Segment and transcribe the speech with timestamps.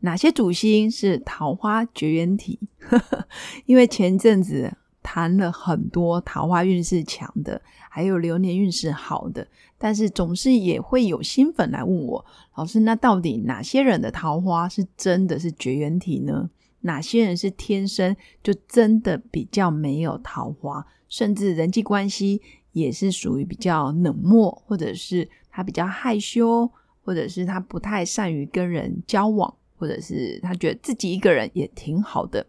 [0.00, 2.58] 哪些主星是桃花绝缘体？
[3.66, 4.72] 因为前阵子
[5.02, 7.60] 谈了很多桃花运势强的，
[7.90, 9.46] 还有流年运势好的，
[9.78, 12.24] 但是总是也会有新粉来问我，
[12.56, 16.50] 老师，那到底哪些人的桃花是真的是绝缘体呢？
[16.80, 22.40] 哪些人是天生就真的比较没有桃花，甚至人际关系
[22.72, 26.70] 也是属于比较冷漠，或者是他比较害羞，
[27.02, 29.52] 或者是他不太善于跟人交往？
[29.76, 32.46] 或者是他觉得自己一个人也挺好的。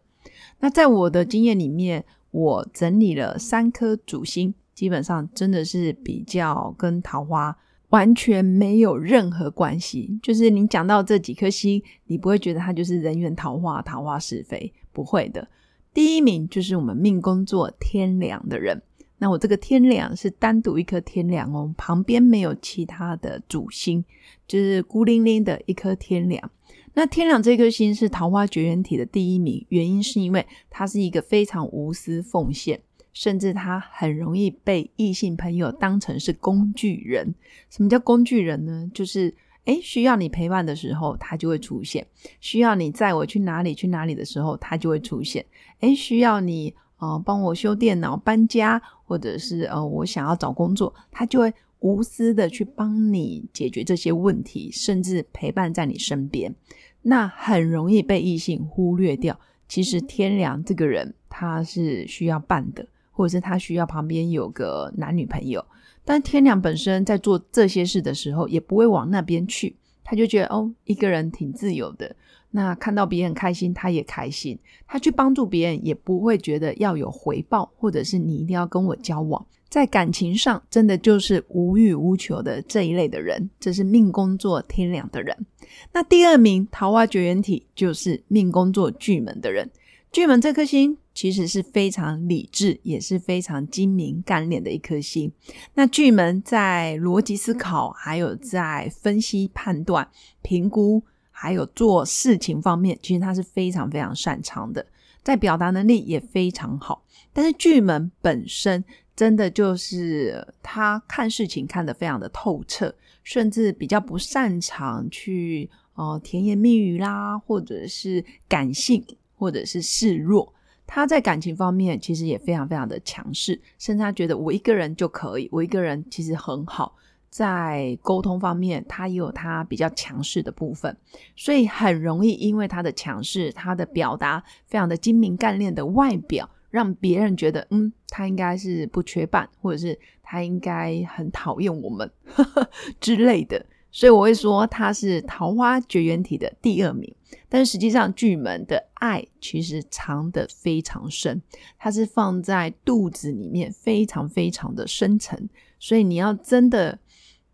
[0.59, 7.55] 那在我的经验里面，我整理了三颗主星，基本上真的是比较跟桃花
[7.89, 10.20] 完全没有任何关系。
[10.22, 15.48] 就是你讲到这几颗星，你不会觉得它就是人缘桃花、桃花是非，不会的。
[15.94, 18.81] 第一名就是我们命宫座天梁的人。
[19.20, 24.05] 那我这个天梁是单独一颗天梁哦，旁边没有其他的主星，
[24.48, 26.52] 就是孤零零的一颗天梁。
[26.98, 32.81] 那天亮这颗星是桃花绝缘体的第一名，原因是因为他是一个非常无私奉献，
[33.14, 37.36] 甚至他很容易被异性朋友当成是工具人。
[37.70, 38.89] 什么叫工具人呢？
[38.95, 39.31] 就是
[39.66, 42.04] 诶需要你陪伴的时候，他就会出现；
[42.42, 45.44] 需要你载我去哪里去哪里的时候，他就会出现；
[45.82, 56.53] 诶需要你呃帮我修电脑、搬家，或者是呃我想要找工作，他就会无私的去帮你解决这些问题，甚至陪伴在你身边。
[57.02, 59.39] 那很容易被异性忽略掉。
[59.67, 65.64] 其实天良这个人，他是需要伴的，或者是他需要旁边有个男女朋友。
[66.04, 69.76] 但天良本身在做这些事的时候，也不会往那边去。
[70.04, 72.15] 他就觉得哦，一个人挺自由的。
[72.49, 74.58] 那看到别人开心，他也开心。
[74.88, 79.45] 他去帮助别人，也不会觉得要有回报，或者是你一定要跟我交往。
[79.70, 85.45] 在感情上，真的就是无欲无求的这一类的人，这是命宫作天梁的人。
[85.92, 89.70] 那第二名桃花绝缘体就是命宫作巨门的人。
[90.10, 95.30] 巨门这颗星其实是非常理智，也是非常精明干练的一颗星。
[95.73, 100.10] 那巨门在逻辑思考，还有在分析判断、
[100.42, 104.83] 评估，还有做事情方面，其实他是非常非常擅长的，
[105.22, 107.04] 在表达能力也非常好。
[107.33, 108.83] 但是巨门本身。
[109.17, 119.04] 真的就是他看事情看得非常的透彻，甚至比较不擅长去呃甜言蜜语啦，或者是感性，
[119.36, 120.54] 或者是示弱。
[120.86, 126.95] 他在感情方面其实也非常非常的强势，甚至他觉得我一个人就可以，我一个人其实很好。
[127.30, 130.95] 在沟通方面，他也有他比较强势的部分，
[131.36, 136.50] 所以很容易因为他的强势，他的表达非常的精明干练的外表。
[136.77, 142.10] 让别人觉得，嗯，他应该是不缺伴，或者是他应该很讨厌我们
[143.01, 147.12] 之类的，所以我会说他是桃花绝缘体的第二名。
[147.50, 151.42] 但实际上，巨门的爱其实藏得非常深，
[151.80, 155.50] 它是放在肚子里面，非常非常的深沉。
[155.80, 156.98] 所以你要真的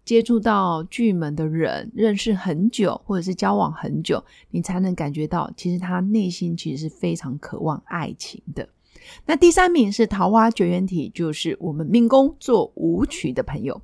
[0.06, 8.68] 接触到巨门的人，认识很久，或者是交往很久，你才能感觉到，其实他内心其实是非常渴望爱情的。
[9.26, 13.82] 那第三名是桃花绝缘体，就是我们命宫做舞曲的朋友。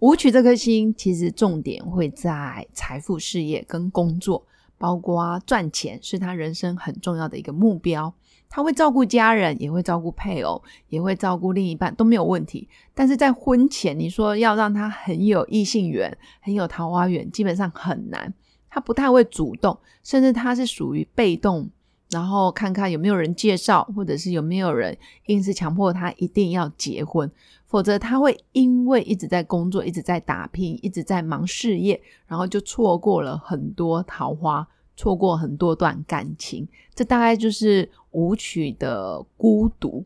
[0.00, 4.46] 舞曲这颗星其实重点会在财富、事业跟工作，
[4.78, 8.12] 包括赚钱是他人生很重要的一个目标。
[8.48, 12.68] 他会照顾家人，也会照顾配偶，也会照顾另一半，都没有问题。
[12.94, 18.32] 但是在婚前，你说要让他很有异性缘、很有桃花缘，基本上很难。
[18.70, 21.68] 他不太会主动，甚至他是属于被动。
[22.16, 24.96] 然后看看有没有人介绍，或者是有没有人
[25.26, 27.30] 硬是强迫他一定要结婚，
[27.66, 34.66] 否则他会因为一直在工作、一直在打拼、一直在忙事业，然后就错过了很多桃花，
[34.96, 36.66] 错过很多段感情。
[36.94, 40.02] 这大概就是舞曲的孤独。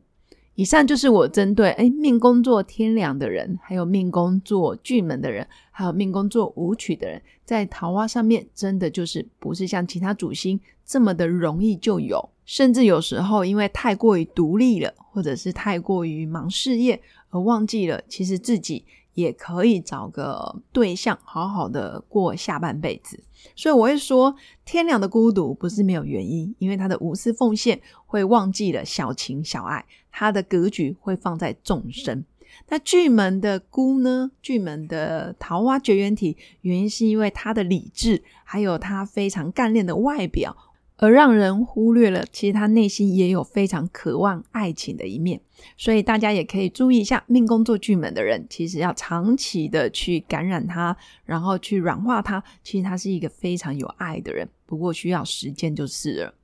[0.60, 18.84] 以上就是我针对诶命宫作天梁的人，还有命宫作巨门的人，还有命宫作舞曲的人，在桃花上面真的就是不是像其他主星这么的容易就有，甚至有时候因为太过于独立了，或者是太过于忙事业而忘记了，其实自己。
[19.20, 23.22] 也可以找个对象，好好的过下半辈子。
[23.54, 24.34] 所以我会说，
[24.64, 32.24] 天良的孤独不是没有原因，因为他的无私奉献会忘记了小情小爱，他的格局会放在众生。
[32.68, 34.30] 那巨门的孤呢？
[34.42, 40.56] 巨门的桃花绝缘体，原因是因为他的理智，还有他非常干练的外表。
[41.02, 45.40] 而让人忽略了，其实他内心也有非常渴望爱情的一面，
[45.78, 50.94] 所以大家也可以注意一下，命宫做巨门的人，其实要长期的去感染他，
[51.24, 52.44] 然后去软化他。
[52.62, 56.34] 其实他是一个非常有爱的人，不过需要时间就是了。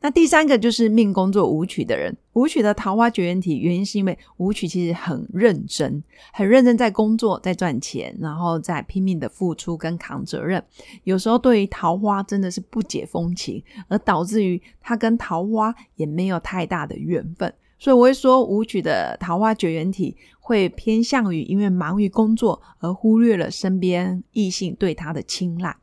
[0.00, 6.02] 那第三个就是命宫作舞曲的人，舞曲的桃花绝缘体，原因是因为舞曲其实很认真，
[6.32, 10.62] 很认真在工作，在赚钱，然后在拼命的付出跟扛责任。
[11.04, 17.52] 有时候对于桃花真的是不解风情，而导致于他跟桃花也没有太大的缘分。
[17.78, 25.74] 所以我会说，舞曲的桃花绝缘体会偏向于因为忙于工作而忽略了身边异性对他的青睐。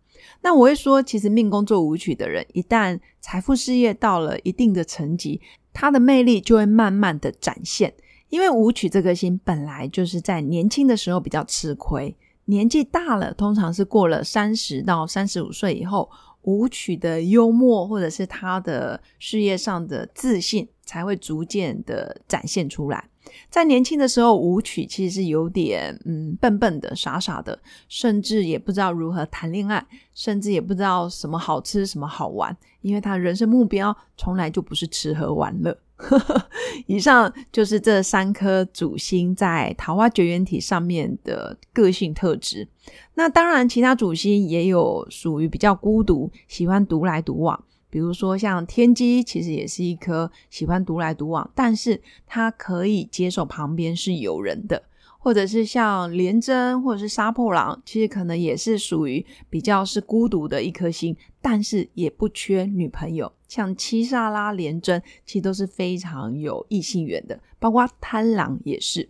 [0.41, 5.41] 那我会说，其实命宫做舞曲的人，一旦财富事业到了一定的层级，
[5.73, 7.93] 他的魅力就会慢慢的展现。
[8.29, 12.15] 因为舞曲这颗星本来就是在年轻的时候比较吃亏，
[12.45, 16.09] 年纪大了，通常是过了三十到三十五岁以后，
[16.41, 23.09] 舞曲的幽默或者是他的事业上的自信，才会逐渐的展现出来。
[23.49, 27.57] 在年轻的时候，舞曲其实是有点嗯笨笨的、傻傻的，
[27.87, 35.77] 甚至也不知道如何谈恋爱，甚至也不知道什么好吃、什么好玩，因为他人生目标从来就不是吃喝玩乐。
[36.85, 42.67] 以上就是这三颗主星在桃花绝缘体上面的个性特质。
[43.15, 47.63] 那当然，其他主星也有属于比较孤独、喜欢独来独往。
[47.89, 54.77] 比如说，像天机，其实也是一颗喜欢独来独往，但是他可以接受旁边是有人的；
[55.19, 63.31] 或者是像廉贞，或者是杀破狼，其实可能也是属于比较是孤独的一颗星，但是也不缺女朋友。
[63.47, 69.09] 像七煞啦、廉贞，其实都是非常有异性缘的，包括贪狼也是。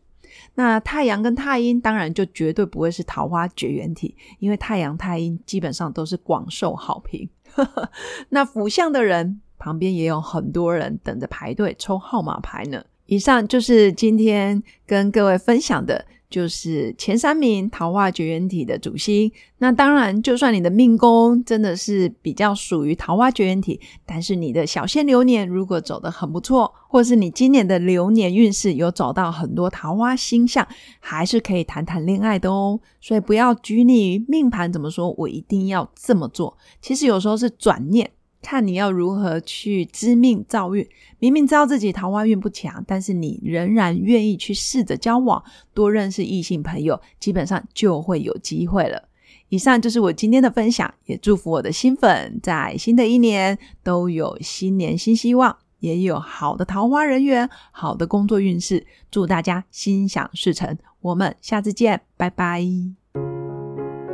[0.54, 7.28] 那太阳跟太阴，当然就绝对不会是桃花绝缘体，因为太阳、太阴基本上都是广受好评。
[8.30, 12.84] 那福相的人旁边也有很多人等着排队抽号码牌呢。
[13.06, 16.06] 以上就是今天跟各位分享的。
[16.30, 30.68] 就是前三名桃花绝缘体的主星，那当然，就算你的命宫真的是比较属于桃花绝缘体，但是你的小限流年如果走得很不错，或是你今年的流年运势有走到很多桃花星象，
[31.00, 32.80] 还是可以谈谈恋爱的哦。
[33.00, 36.58] 所以不要拘泥于命盘怎么说，我一定要这么做。
[36.82, 38.12] 其实有时候是转念。
[38.50, 40.88] 看你要如何去知命造运，
[41.20, 49.04] 明明知道自己桃花运不强，但是你仍然愿意去试着交往，多认识异性朋友，基本上就会有机会了。
[49.50, 60.78] 以上就是我今天的分享，也祝福我的新粉在新的一年都有新年新希望，也有好的桃花人缘，好的工作运势，祝大家心想事成。
[61.02, 62.66] 我们下次见，拜拜。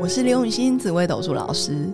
[0.01, 1.93] 我是刘永新紫薇斗数老师。